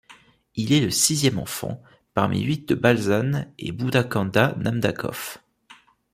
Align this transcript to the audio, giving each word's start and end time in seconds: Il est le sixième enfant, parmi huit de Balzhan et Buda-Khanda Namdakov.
Il 0.55 0.73
est 0.73 0.81
le 0.81 0.89
sixième 0.89 1.37
enfant, 1.37 1.79
parmi 2.15 2.41
huit 2.41 2.67
de 2.67 2.73
Balzhan 2.73 3.45
et 3.59 3.71
Buda-Khanda 3.71 4.55
Namdakov. 4.57 5.37